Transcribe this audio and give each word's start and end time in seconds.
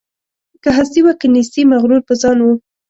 که 0.63 0.69
هستي 0.77 0.99
وه 1.03 1.13
که 1.21 1.27
نیستي 1.33 1.61
مغرور 1.73 2.01
په 2.07 2.13
ځان 2.21 2.37
وو 2.41 2.53